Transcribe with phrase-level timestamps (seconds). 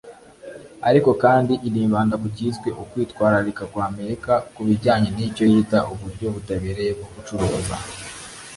[0.89, 7.75] ariko kandi inibanda ku cyiswe ukwitwararika kw’Amerika ku bijyanye n’icyo yita uburyo butabereye bwo gucuruza